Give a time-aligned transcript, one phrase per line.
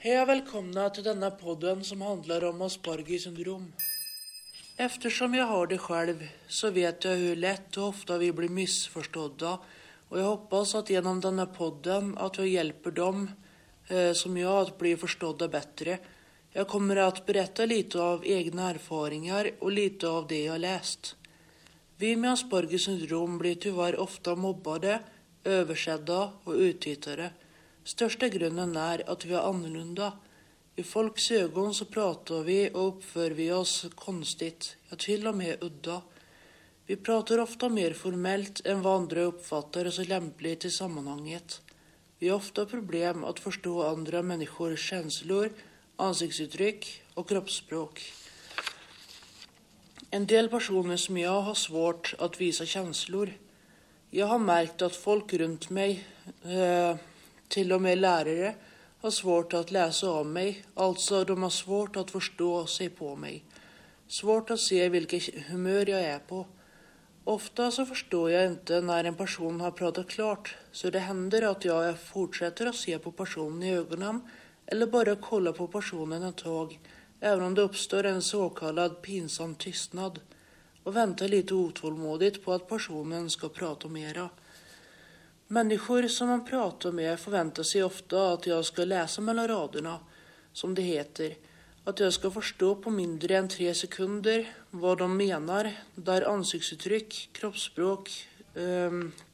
[0.00, 3.72] Hej och välkomna till denna podden som handlar om Aspergers syndrom.
[4.76, 9.58] Eftersom jag har det själv så vet jag hur lätt och ofta vi blir missförstådda
[10.08, 13.30] och jag hoppas att genom denna podden att jag hjälper dem
[13.88, 15.98] eh, som jag att bli förstådda bättre.
[16.52, 21.16] Jag kommer att berätta lite av egna erfarenheter och lite av det jag läst.
[21.96, 25.00] Vi med Aspergers syndrom blir tyvärr ofta mobbade,
[25.44, 27.30] översedda och uttittade.
[27.88, 30.10] Största grunnen er at vi er annorlunda.
[30.76, 35.62] I folks ögon så pratar vi och uppför vi oss konstigt, ja till och med
[35.62, 36.02] udda.
[36.86, 41.60] Vi pratar ofta mer formellt än vad andra uppfattar så lämpligt i sammanhanget.
[42.18, 45.52] Vi har ofta problem att förstå andra människors känslor,
[45.96, 48.12] ansiktsuttryck och kroppsspråk.
[50.10, 53.32] En del personer som jag har svårt att visa känslor.
[54.10, 56.04] Jag har märkt att folk runt mig,
[56.44, 56.96] eh,
[57.48, 58.54] till og med lærere
[59.02, 60.64] har svårt å läsa av mig.
[60.74, 63.42] altså de har svårt att forstå seg på meg.
[64.08, 66.46] Svårt å se hvilket humør jeg er på.
[67.28, 71.64] Ofte så forstår jeg ikke når en person har pratet klart, så det hender at
[71.64, 74.20] jeg fortsetter å se på personen i øynene,
[74.66, 76.78] eller bare kolla på personen et tag,
[77.20, 80.20] even om det oppstår en såkalt pinsom tystnad
[80.84, 84.28] og venter litt utålmodig på at personen skal prate mer mera.
[85.50, 89.98] Människor som man pratar med förväntar sig ofta att jag ska läsa mellan raderna,
[90.52, 91.34] som det heter.
[91.84, 98.28] Att jag ska förstå på mindre än tre sekunder vad de menar, där ansiktsuttryck, kroppsspråk
[98.54, 98.90] eh,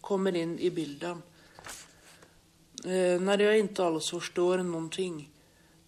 [0.00, 1.22] kommer in i bilden.
[2.84, 5.30] Eh, när jag inte alls förstår någonting.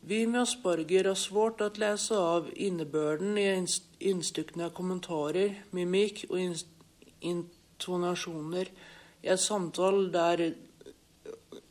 [0.01, 3.67] Vi med Asperger har svårt att läsa av innebörden i
[3.99, 6.57] instuckna kommentarer, mimik och in
[7.21, 8.69] intonationer
[9.23, 10.45] i et samtal der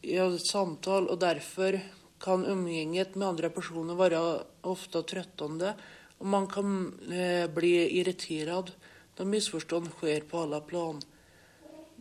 [0.02, 1.80] i et samtal og derfor
[2.20, 4.20] kan omgjenget med andre personer være
[4.68, 5.74] ofte trøttende,
[6.20, 6.74] og man kan
[7.12, 8.74] eh, bli irritert
[9.16, 11.00] da misforstånd skjer på alle plan.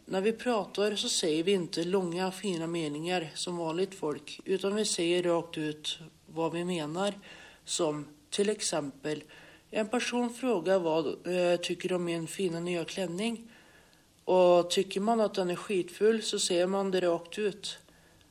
[0.09, 4.87] Når vi prater, så sier vi ikke lange, fine meninger som vanlige folk utan vi
[4.89, 5.99] sier rakt ut
[6.35, 7.15] hva vi mener,
[7.69, 9.23] Som til eksempel
[9.71, 10.97] en person frågar hva
[11.29, 13.45] eh, tykker om min fina nye klänning.
[14.29, 17.79] Och tycker man att den är skitfull så ser man det rakt ut.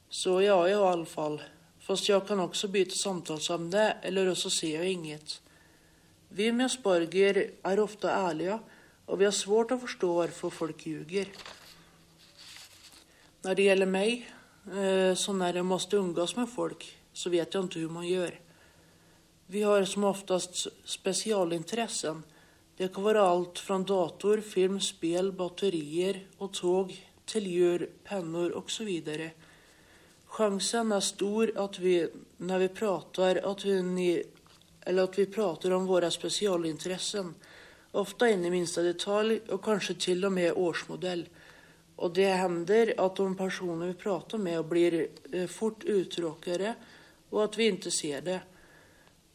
[0.09, 1.41] Så ja, i alla fall.
[1.79, 5.41] Fast jag kan också byta samtalsämne eller så ser jag inget.
[6.29, 8.59] Vi med Asperger är ofta ärliga
[9.05, 11.27] och vi har svårt att förstå varför folk ljuger.
[13.41, 14.29] När det gäller mig,
[14.65, 18.39] eh, så när jag måste umgås med folk, så vet jag inte hur man gör.
[19.45, 22.23] Vi har som oftast specialintressen.
[22.77, 26.91] Det kan være alt fra dator, film, spill, batterier og tog
[27.25, 28.91] til djur, pennor osv.
[30.61, 31.95] så er stor at vi,
[32.37, 34.21] når vi prater, at vi,
[34.85, 37.31] eller at vi prater om våre spesialinteresser,
[37.97, 41.25] ofte inn i minste detalj og kanskje til og med årsmodell.
[41.97, 46.75] Og det hender at de personer vi prater med blir eh, fort uttråkere,
[47.33, 48.37] og at vi ikke ser det.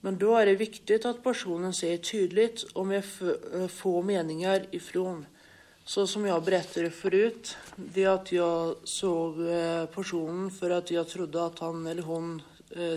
[0.05, 3.05] Men då är det viktigt att personen säger tydligt och med
[3.55, 5.27] eh, få meningar ifrån.
[5.85, 11.47] Så som jag berättade förut, det att jag såg eh, personen för att jag trodde
[11.47, 12.43] att han eller hon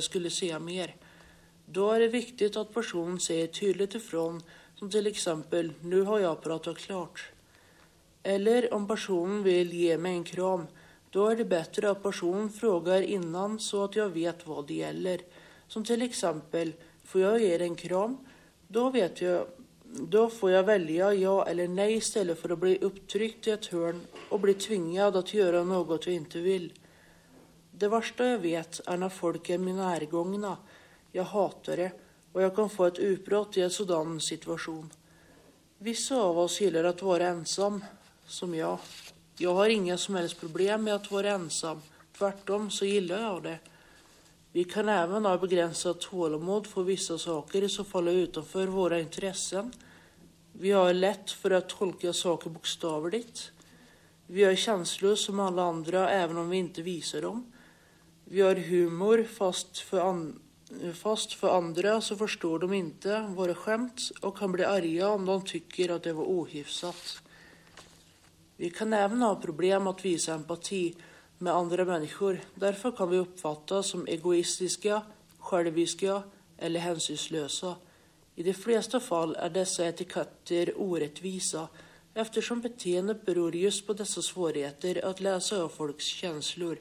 [0.01, 0.95] skulle se mer.
[1.65, 4.43] Då är det viktigt att personen säger tydligt ifrån,
[4.75, 7.31] som till exempel, nu har jag pratat klart.
[8.23, 10.67] Eller om personen vill ge mig en kram,
[11.09, 15.21] då är det bättre att personen frågar innan så att jag vet vad det gäller.
[15.67, 16.73] Som till exempel,
[17.05, 18.17] får jag ge dig en kram?
[18.67, 19.47] Då vet jag
[19.99, 24.01] då får jag välja ja eller nej istället för att bli upptryckt i ett hörn
[24.29, 26.73] och bli tvingad att göra något jag inte vill.
[27.71, 30.57] Det värsta jag vet är när folk är mina närgångna.
[31.11, 31.91] Jag hatar det
[32.31, 34.93] och jag kan få ett utbrott i en sådan situation.
[35.77, 37.83] Vissa av oss gillar att vara ensam
[38.25, 38.79] som jag.
[39.37, 41.81] Jag har inga som helst problem med att vara ensam.
[42.17, 43.59] Tvärtom så gillar jag det.
[44.55, 49.73] Vi kan även ha begränsat tålamod för vissa saker som faller utanför våra intressen.
[50.51, 53.51] Vi har lätt för att tolka saker bokstavligt.
[54.27, 57.51] Vi har känslor som alla andra även om vi inte visar dem.
[58.25, 60.31] Vi har humor fast för,
[60.93, 65.45] fast för andra så förstår de inte våra skämt och kan bli arga om de
[65.45, 67.21] tycker att det var ohyfsat.
[68.57, 70.95] Vi kan även ha problem att visa empati
[71.37, 72.41] med andre mennesker.
[72.55, 75.01] Derfor kan vi oppfattes som egoistiske,
[75.39, 76.21] sjølviske
[76.57, 77.75] eller hensynsløse.
[78.35, 81.67] I de fleste fall er disse etiketter orättvisa
[82.15, 86.77] eftersom beteendet beror just på dessa svårigheter att läsa av folks känslor.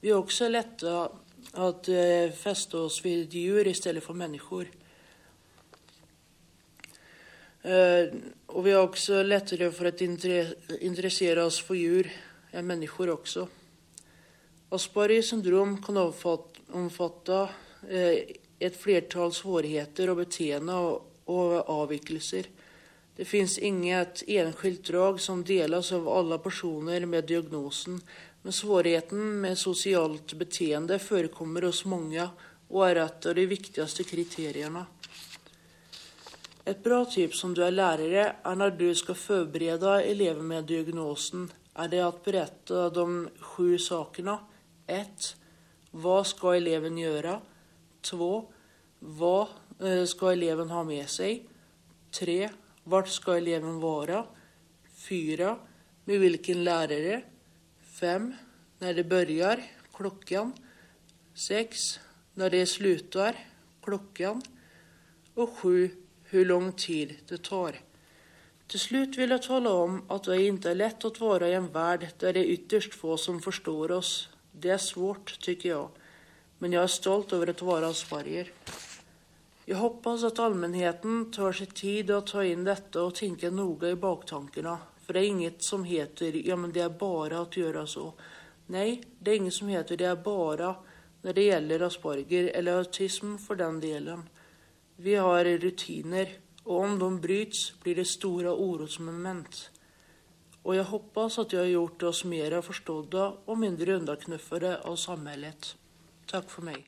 [0.00, 1.10] Vi är också lätta
[1.52, 4.66] att eh, fästa oss vid djur istället för människor.
[7.62, 8.14] Eh,
[8.46, 12.12] och vi har också lättare för att intre- intressera oss för djur
[12.52, 13.48] än människor också.
[14.70, 15.96] Aspergers syndrom kan
[16.72, 17.48] omfatte
[18.58, 20.76] et flertall svårigheter og beteende
[21.30, 22.46] og avvikelser.
[23.16, 27.98] Det finnes inget enskilt drag som deles av alle personer med diagnosen,
[28.42, 32.28] men svårigheten med sosialt beteende forekommer hos mange
[32.70, 34.84] og er et av de viktigste kriteriene.
[36.62, 41.50] Et bra tips om du er lærere, er når du skal forberede elever med diagnosen
[41.74, 43.06] er det å berette de
[43.42, 44.38] sju sakerna.
[44.90, 45.36] 1.
[45.90, 47.40] Hva ska eleven göra?
[48.02, 48.52] 2.
[48.98, 49.46] Vad
[49.78, 51.42] skal ska eleven ha med sig?
[52.10, 52.50] 3.
[52.84, 54.26] Vart ska eleven vara?
[54.94, 55.56] 4.
[56.04, 57.22] Med hvilken lærere?
[57.82, 58.34] 5.
[58.78, 59.62] Når det börjar,
[59.94, 60.52] klockan.
[61.34, 62.00] 6.
[62.34, 63.36] Når det slutar,
[63.82, 64.42] klockan.
[65.34, 65.90] Og 7.
[66.30, 67.80] Hvor lang tid det tar.
[68.70, 71.66] Til slutt vil jeg tale om at det ikke er lett å være i en
[71.74, 74.28] verden der det er ytterst få som forstår oss.
[74.52, 75.88] Det är svårt, tycker jag.
[76.58, 78.52] Men jag är stolt över att vara asperger.
[79.64, 83.94] Jag hoppas att allmänheten tar sig tid att ta in detta och tänka noga i
[83.94, 84.78] baktankarna.
[85.04, 88.12] För det är inget som heter, ja men det är bara att göra så.
[88.66, 90.74] Nej, det är inget som heter det är bara
[91.22, 94.28] när det gäller asperger eller autism för den delen.
[94.96, 96.28] Vi har rutiner
[96.62, 99.70] och om de bryts blir det stora orosmoment.
[100.62, 105.76] Och jag hoppas att jag har gjort oss mer förstådda och mindre undaknuffade av samhället.
[106.26, 106.86] Tack för mig.